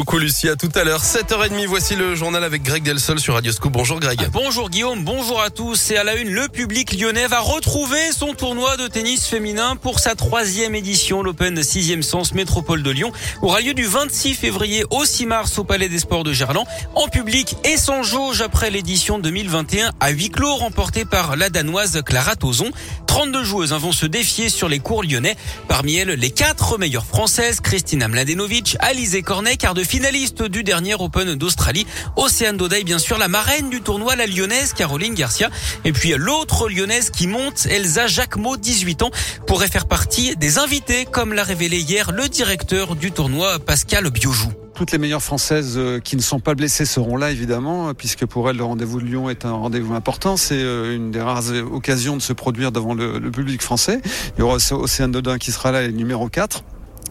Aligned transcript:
beaucoup 0.00 0.16
Lucie. 0.16 0.48
À 0.48 0.56
tout 0.56 0.70
à 0.76 0.82
l'heure, 0.82 1.04
7h30. 1.04 1.66
Voici 1.66 1.94
le 1.94 2.14
journal 2.14 2.42
avec 2.42 2.62
Greg 2.62 2.82
Delsol 2.82 3.20
sur 3.20 3.34
Radio 3.34 3.52
Scoop. 3.52 3.70
Bonjour 3.72 4.00
Greg. 4.00 4.30
Bonjour 4.32 4.70
Guillaume, 4.70 5.04
bonjour 5.04 5.42
à 5.42 5.50
tous. 5.50 5.90
Et 5.90 5.98
à 5.98 6.04
la 6.04 6.14
une, 6.14 6.30
le 6.30 6.48
public 6.48 6.98
lyonnais 6.98 7.26
va 7.26 7.40
retrouver 7.40 7.98
son 8.10 8.32
tournoi 8.32 8.78
de 8.78 8.86
tennis 8.88 9.26
féminin 9.26 9.76
pour 9.76 9.98
sa 9.98 10.14
troisième 10.14 10.74
édition. 10.74 11.22
L'Open 11.22 11.60
6e 11.60 12.00
sens 12.00 12.32
métropole 12.32 12.82
de 12.82 12.90
Lyon 12.90 13.12
aura 13.42 13.60
lieu 13.60 13.74
du 13.74 13.84
26 13.84 14.32
février 14.32 14.84
au 14.88 15.04
6 15.04 15.26
mars 15.26 15.58
au 15.58 15.64
Palais 15.64 15.90
des 15.90 15.98
Sports 15.98 16.24
de 16.24 16.32
Gerland. 16.32 16.64
En 16.94 17.08
public 17.08 17.56
et 17.64 17.76
sans 17.76 18.02
jauge 18.02 18.40
après 18.40 18.70
l'édition 18.70 19.18
2021 19.18 19.90
à 20.00 20.08
huis 20.08 20.30
clos 20.30 20.56
remportée 20.56 21.04
par 21.04 21.36
la 21.36 21.50
Danoise 21.50 22.00
Clara 22.06 22.36
Tozon. 22.36 22.70
32 23.06 23.44
joueuses 23.44 23.72
vont 23.74 23.92
se 23.92 24.06
défier 24.06 24.48
sur 24.48 24.68
les 24.68 24.78
cours 24.78 25.02
lyonnais. 25.02 25.36
Parmi 25.68 25.96
elles, 25.96 26.10
les 26.10 26.30
quatre 26.30 26.78
meilleures 26.78 27.04
françaises, 27.04 27.60
Christina 27.60 28.08
Mladenovic, 28.08 28.76
Alizé 28.80 29.22
Cornet, 29.22 29.56
quart 29.56 29.74
de 29.74 29.82
finaliste 29.90 30.44
du 30.44 30.62
dernier 30.62 30.94
Open 30.94 31.34
d'Australie. 31.34 31.84
Océane 32.14 32.56
Dodaï, 32.56 32.84
bien 32.84 33.00
sûr, 33.00 33.18
la 33.18 33.26
marraine 33.26 33.70
du 33.70 33.80
tournoi, 33.80 34.14
la 34.14 34.28
lyonnaise 34.28 34.72
Caroline 34.72 35.14
Garcia. 35.14 35.50
Et 35.84 35.90
puis 35.90 36.14
l'autre 36.16 36.68
lyonnaise 36.68 37.10
qui 37.10 37.26
monte, 37.26 37.66
Elsa 37.66 38.06
Jacquemot, 38.06 38.56
18 38.56 39.02
ans, 39.02 39.10
pourrait 39.48 39.66
faire 39.66 39.86
partie 39.86 40.36
des 40.36 40.58
invités, 40.58 41.06
comme 41.06 41.34
l'a 41.34 41.42
révélé 41.42 41.80
hier 41.80 42.12
le 42.12 42.28
directeur 42.28 42.94
du 42.94 43.10
tournoi, 43.10 43.58
Pascal 43.58 44.08
Biojou. 44.10 44.52
Toutes 44.74 44.92
les 44.92 44.98
meilleures 44.98 45.24
françaises 45.24 45.74
euh, 45.76 45.98
qui 45.98 46.14
ne 46.14 46.22
sont 46.22 46.38
pas 46.38 46.54
blessées 46.54 46.84
seront 46.84 47.16
là 47.16 47.32
évidemment, 47.32 47.92
puisque 47.92 48.26
pour 48.26 48.48
elles 48.48 48.58
le 48.58 48.64
rendez-vous 48.64 49.00
de 49.00 49.06
Lyon 49.06 49.28
est 49.28 49.44
un 49.44 49.50
rendez-vous 49.50 49.94
important. 49.94 50.36
C'est 50.36 50.54
euh, 50.54 50.94
une 50.94 51.10
des 51.10 51.20
rares 51.20 51.50
occasions 51.72 52.16
de 52.16 52.22
se 52.22 52.32
produire 52.32 52.70
devant 52.70 52.94
le, 52.94 53.18
public 53.32 53.60
français. 53.60 54.00
Il 54.36 54.40
y 54.40 54.42
aura 54.42 54.58
Océane 54.70 55.10
Dodin 55.10 55.38
qui 55.38 55.50
sera 55.50 55.72
là, 55.72 55.88
numéro 55.88 56.28
4. 56.28 56.62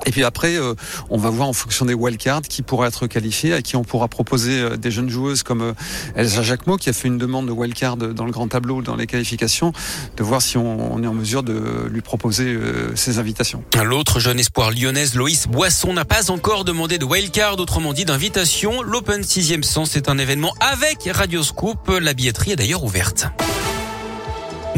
Et 0.05 0.12
puis 0.12 0.23
après, 0.23 0.55
euh, 0.55 0.73
on 1.09 1.17
va 1.17 1.30
voir 1.30 1.48
en 1.48 1.53
fonction 1.53 1.85
des 1.85 1.94
wildcards 1.94 2.44
qui 2.44 2.62
pourra 2.62 2.88
être 2.88 3.08
qualifié, 3.08 3.53
à 3.53 3.62
qui 3.62 3.76
on 3.76 3.84
pourra 3.84 4.08
proposer 4.08 4.59
euh, 4.59 4.77
des 4.77 4.91
jeunes 4.91 5.09
joueuses 5.09 5.44
comme 5.44 5.62
euh, 5.62 5.73
Elsa 6.16 6.41
Jacquemot, 6.41 6.77
qui 6.77 6.89
a 6.89 6.94
fait 6.94 7.08
une 7.08 7.17
demande 7.17 7.47
de 7.47 7.52
wildcard 7.52 7.97
dans 7.97 8.25
le 8.25 8.31
grand 8.31 8.47
tableau, 8.47 8.81
dans 8.81 8.95
les 8.95 9.08
qualifications, 9.08 9.73
de 10.17 10.23
voir 10.23 10.41
si 10.41 10.58
on, 10.58 11.02
est 11.03 11.08
en 11.08 11.14
mesure 11.14 11.44
de 11.44 11.88
lui 11.89 12.02
proposer 12.02 12.58
ces 12.95 13.19
invitations. 13.19 13.64
L'autre 13.83 14.19
jeune 14.19 14.39
espoir 14.39 14.72
lyonnaise, 14.72 15.16
Loïs 15.16 15.47
Boisson, 15.47 15.94
n'a 15.94 16.06
pas 16.06 16.31
encore 16.31 16.66
demandé 16.66 16.97
de 16.97 17.06
wildcard, 17.06 17.59
autrement 17.59 17.94
dit 17.94 18.06
d'invitation. 18.06 18.81
L'Open 18.81 19.22
6e 19.22 19.63
sens 19.63 19.95
est 19.95 20.09
un 20.09 20.17
événement 20.17 20.53
avec 20.59 21.09
Radio 21.11 21.44
Scoop. 21.44 21.89
La 22.02 22.13
billetterie 22.13 22.52
est 22.52 22.58
d'ailleurs 22.58 22.84
ouverte. 22.84 23.28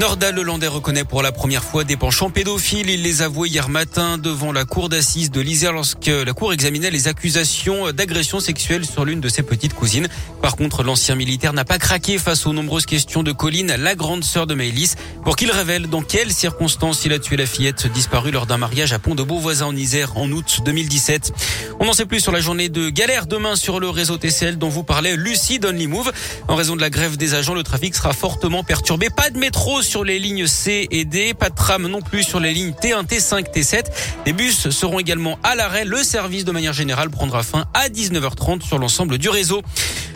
Nordal 0.01 0.33
Lelandais 0.33 0.65
reconnaît 0.65 1.03
pour 1.03 1.21
la 1.21 1.31
première 1.31 1.63
fois 1.63 1.83
des 1.83 1.95
penchants 1.95 2.31
pédophiles. 2.31 2.89
Il 2.89 3.03
les 3.03 3.21
avouait 3.21 3.49
hier 3.49 3.69
matin 3.69 4.17
devant 4.17 4.51
la 4.51 4.65
cour 4.65 4.89
d'assises 4.89 5.29
de 5.29 5.39
l'Isère 5.39 5.73
lorsque 5.73 6.07
la 6.07 6.33
cour 6.33 6.53
examinait 6.53 6.89
les 6.89 7.07
accusations 7.07 7.91
d'agression 7.91 8.39
sexuelle 8.39 8.83
sur 8.83 9.05
l'une 9.05 9.21
de 9.21 9.29
ses 9.29 9.43
petites 9.43 9.75
cousines. 9.75 10.07
Par 10.41 10.55
contre, 10.55 10.81
l'ancien 10.81 11.13
militaire 11.13 11.53
n'a 11.53 11.65
pas 11.65 11.77
craqué 11.77 12.17
face 12.17 12.47
aux 12.47 12.51
nombreuses 12.51 12.87
questions 12.87 13.21
de 13.21 13.31
Colline, 13.31 13.75
la 13.77 13.93
grande 13.93 14.23
sœur 14.23 14.47
de 14.47 14.55
Maëlys, 14.55 14.95
pour 15.23 15.35
qu'il 15.35 15.51
révèle 15.51 15.85
dans 15.85 16.01
quelles 16.01 16.33
circonstances 16.33 17.05
il 17.05 17.13
a 17.13 17.19
tué 17.19 17.37
la 17.37 17.45
fillette 17.45 17.85
disparue 17.85 18.31
lors 18.31 18.47
d'un 18.47 18.57
mariage 18.57 18.93
à 18.93 18.97
Pont 18.97 19.13
de 19.13 19.21
Beauvoisin 19.21 19.67
en 19.67 19.75
Isère 19.75 20.17
en 20.17 20.31
août 20.31 20.61
2017. 20.65 21.31
On 21.79 21.85
n'en 21.85 21.93
sait 21.93 22.07
plus 22.07 22.21
sur 22.21 22.31
la 22.31 22.39
journée 22.39 22.69
de 22.69 22.89
galère 22.89 23.27
demain 23.27 23.55
sur 23.55 23.79
le 23.79 23.89
réseau 23.89 24.17
TCL 24.17 24.57
dont 24.57 24.69
vous 24.69 24.83
parlait 24.83 25.15
Lucie 25.15 25.59
Donly 25.59 25.85
Move. 25.85 26.11
En 26.47 26.55
raison 26.55 26.75
de 26.75 26.81
la 26.81 26.89
grève 26.89 27.17
des 27.17 27.35
agents, 27.35 27.53
le 27.53 27.61
trafic 27.61 27.93
sera 27.93 28.13
fortement 28.13 28.63
perturbé. 28.63 29.09
Pas 29.15 29.29
de 29.29 29.37
métro 29.37 29.83
sur 29.91 30.05
les 30.05 30.19
lignes 30.19 30.47
C 30.47 30.87
et 30.89 31.03
D, 31.03 31.33
pas 31.33 31.49
de 31.49 31.55
tram 31.55 31.85
non 31.85 32.01
plus 32.01 32.23
sur 32.23 32.39
les 32.39 32.53
lignes 32.53 32.71
T1, 32.71 33.05
T5, 33.05 33.51
T7. 33.53 33.87
Les 34.25 34.31
bus 34.31 34.69
seront 34.69 34.99
également 34.99 35.37
à 35.43 35.53
l'arrêt. 35.53 35.83
Le 35.83 36.01
service 36.01 36.45
de 36.45 36.51
manière 36.53 36.71
générale 36.71 37.09
prendra 37.09 37.43
fin 37.43 37.65
à 37.73 37.89
19h30 37.89 38.65
sur 38.65 38.79
l'ensemble 38.79 39.17
du 39.17 39.27
réseau. 39.27 39.61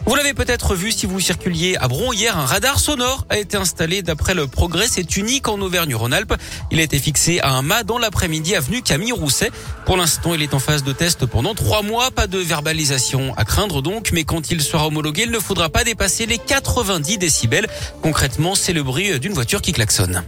Vous 0.06 0.14
l'avez 0.14 0.36
peut-être 0.36 0.76
vu 0.76 0.92
si 0.92 1.08
vous 1.08 1.20
circuliez 1.20 1.78
à 1.78 1.88
Bron 1.88 2.14
hier, 2.14 2.38
un 2.38 2.46
radar 2.46 2.80
sonore 2.80 3.26
a 3.30 3.40
été 3.40 3.58
installé 3.58 4.04
d'après 4.04 4.36
le 4.36 4.46
progrès. 4.46 4.86
C'est 4.88 5.18
unique 5.18 5.48
en 5.48 5.60
Auvergne-Rhône-Alpes. 5.60 6.36
Il 6.72 6.80
a 6.80 6.84
été 6.84 7.00
fixé 7.00 7.40
à 7.40 7.54
un 7.54 7.64
mât 7.64 7.84
dans 7.84 7.98
l'après-midi 7.98 8.56
avenue 8.56 8.84
Camille 8.84 9.14
Rousset. 9.14 9.50
Pour 9.88 9.98
l'instant, 9.98 10.36
il 10.36 10.44
est 10.44 10.54
en 10.54 10.60
phase 10.60 10.84
de 10.84 10.94
test 10.94 11.26
pendant 11.26 11.56
trois 11.56 11.82
mois. 11.82 12.12
Pas 12.12 12.28
de 12.28 12.38
verbalisation 12.38 13.34
à 13.36 13.46
craindre 13.46 13.82
donc, 13.82 14.12
mais 14.14 14.26
quand 14.26 14.52
il 14.52 14.62
sera 14.62 14.86
homologué, 14.86 15.24
il 15.24 15.32
ne 15.32 15.40
faudra 15.40 15.70
pas 15.70 15.84
dépasser 15.84 16.28
les 16.28 16.38
90 16.38 17.18
décibels. 17.18 17.68
Concrètement, 18.04 18.54
c'est 18.54 18.74
le 18.74 18.84
bruit 18.84 19.20
d'une 19.20 19.34
voiture 19.34 19.55
qui 19.62 19.74
klaxonne. 19.74 20.24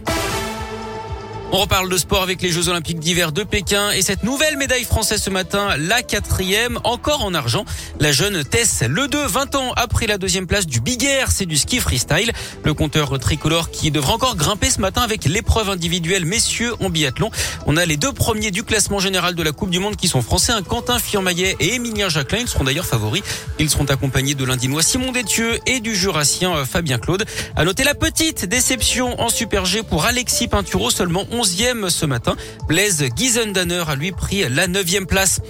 On 1.50 1.56
reparle 1.56 1.88
de 1.88 1.96
sport 1.96 2.22
avec 2.22 2.42
les 2.42 2.50
Jeux 2.50 2.68
Olympiques 2.68 3.00
d'hiver 3.00 3.32
de 3.32 3.42
Pékin 3.42 3.90
et 3.92 4.02
cette 4.02 4.22
nouvelle 4.22 4.58
médaille 4.58 4.84
française 4.84 5.22
ce 5.22 5.30
matin, 5.30 5.78
la 5.78 6.02
quatrième, 6.02 6.78
encore 6.84 7.24
en 7.24 7.32
argent. 7.32 7.64
La 8.00 8.12
jeune 8.12 8.44
Tess 8.44 8.82
Le 8.86 9.08
2, 9.08 9.26
20 9.26 9.54
ans 9.54 9.72
après 9.74 10.06
la 10.06 10.18
deuxième 10.18 10.46
place 10.46 10.66
du 10.66 10.80
Big 10.80 11.02
Air, 11.04 11.30
c'est 11.30 11.46
du 11.46 11.56
ski 11.56 11.80
freestyle. 11.80 12.32
Le 12.64 12.74
compteur 12.74 13.18
tricolore 13.18 13.70
qui 13.70 13.90
devra 13.90 14.12
encore 14.12 14.36
grimper 14.36 14.68
ce 14.68 14.82
matin 14.82 15.00
avec 15.00 15.24
l'épreuve 15.24 15.70
individuelle 15.70 16.26
messieurs 16.26 16.74
en 16.80 16.90
biathlon. 16.90 17.30
On 17.64 17.78
a 17.78 17.86
les 17.86 17.96
deux 17.96 18.12
premiers 18.12 18.50
du 18.50 18.62
classement 18.62 18.98
général 18.98 19.34
de 19.34 19.42
la 19.42 19.52
Coupe 19.52 19.70
du 19.70 19.78
Monde 19.78 19.96
qui 19.96 20.08
sont 20.08 20.20
français, 20.20 20.52
un 20.52 20.62
Quentin 20.62 20.98
Firmaillet 20.98 21.56
et 21.60 21.76
Emilien 21.76 22.10
Jacquelin. 22.10 22.40
Ils 22.42 22.48
seront 22.48 22.64
d'ailleurs 22.64 22.84
favoris. 22.84 23.22
Ils 23.58 23.70
seront 23.70 23.86
accompagnés 23.86 24.34
de 24.34 24.44
l'Indinois 24.44 24.82
Simon 24.82 25.12
Détieux 25.12 25.58
et 25.64 25.80
du 25.80 25.96
Jurassien 25.96 26.54
euh, 26.54 26.64
Fabien 26.66 26.98
Claude. 26.98 27.24
À 27.56 27.64
noter 27.64 27.84
la 27.84 27.94
petite 27.94 28.44
déception 28.44 29.18
en 29.18 29.30
Super 29.30 29.64
G 29.64 29.82
pour 29.82 30.04
Alexis 30.04 30.48
Pinturo, 30.48 30.90
seulement 30.90 31.24
11e 31.38 31.88
ce 31.88 32.04
matin. 32.04 32.36
Blaise 32.66 33.04
Giesendanner 33.16 33.84
a 33.86 33.94
lui 33.94 34.10
pris 34.10 34.48
la 34.48 34.66
9e 34.66 35.06
place. 35.06 35.40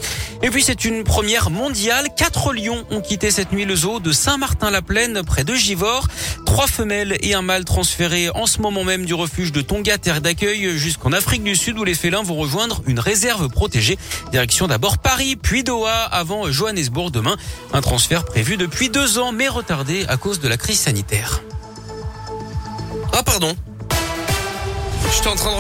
Et 0.43 0.51
puis 0.51 0.63
c'est 0.63 0.85
une 0.85 1.03
première 1.03 1.49
mondiale. 1.49 2.09
Quatre 2.15 2.53
lions 2.53 2.85
ont 2.91 3.01
quitté 3.01 3.31
cette 3.31 3.53
nuit 3.53 3.65
le 3.65 3.75
zoo 3.75 3.99
de 3.99 4.13
Saint-Martin-la-Plaine 4.13 5.23
près 5.25 5.45
de 5.45 5.55
Givors. 5.55 6.07
Trois 6.45 6.67
femelles 6.67 7.17
et 7.23 7.33
un 7.33 7.41
mâle 7.41 7.65
transférés 7.65 8.29
en 8.29 8.45
ce 8.45 8.61
moment 8.61 8.85
même 8.85 9.07
du 9.07 9.15
refuge 9.15 9.51
de 9.51 9.63
Tonga, 9.63 9.97
terre 9.97 10.21
d'accueil, 10.21 10.77
jusqu'en 10.77 11.13
Afrique 11.13 11.43
du 11.43 11.57
Sud 11.57 11.79
où 11.79 11.85
les 11.85 11.95
félins 11.95 12.23
vont 12.23 12.37
rejoindre 12.37 12.83
une 12.87 13.01
réserve 13.01 13.49
protégée. 13.49 13.99
Direction 14.31 14.67
d'abord 14.67 14.99
Paris, 14.99 15.37
puis 15.37 15.65
Doha, 15.65 16.05
avant 16.05 16.53
Johannesburg 16.53 17.11
demain. 17.11 17.39
Un 17.73 17.81
transfert 17.81 18.27
prévu 18.27 18.59
depuis 18.59 18.91
deux 18.91 19.19
ans 19.19 19.33
mais 19.33 19.49
retardé 19.49 20.05
à 20.09 20.19
cause 20.19 20.39
de 20.41 20.49
la 20.49 20.59
crise 20.59 20.81
sanitaire. 20.81 21.43
Ah 23.15 23.23
pardon. 23.23 23.57
J'étais 25.15 25.29
en 25.29 25.35
train 25.35 25.51
de 25.51 25.57